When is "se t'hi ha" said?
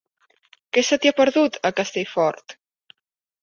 0.87-1.15